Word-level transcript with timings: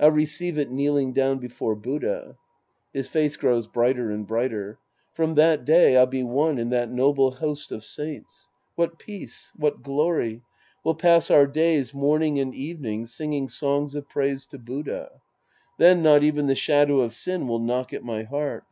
I'll 0.00 0.10
receive 0.10 0.56
it 0.56 0.70
kneeling 0.70 1.12
down 1.12 1.36
before 1.38 1.76
Buddha. 1.76 2.38
(His 2.94 3.08
face 3.08 3.36
grcnvs 3.36 3.70
brighter 3.70 4.10
and 4.10 4.26
brighter^ 4.26 4.78
From 5.12 5.34
that 5.34 5.66
day, 5.66 5.98
I'll 5.98 6.06
be 6.06 6.22
one 6.22 6.56
in 6.56 6.70
that 6.70 6.90
noble 6.90 7.32
host 7.32 7.70
of 7.72 7.84
saints. 7.84 8.48
What 8.74 8.98
peace! 8.98 9.52
What 9.54 9.82
glory! 9.82 10.40
We'll 10.82 10.94
pass 10.94 11.30
our 11.30 11.46
days, 11.46 11.92
morning 11.92 12.40
and 12.40 12.54
evening, 12.54 13.04
singing 13.04 13.50
songs 13.50 13.94
of 13.94 14.08
praise 14.08 14.46
to 14.46 14.58
Buddha. 14.58 15.10
Then 15.76 16.00
not 16.00 16.22
even 16.22 16.46
the 16.46 16.54
shadow 16.54 17.00
of 17.00 17.12
sin 17.12 17.46
will 17.46 17.60
knock 17.60 17.92
at 17.92 18.02
my 18.02 18.22
heart. 18.22 18.64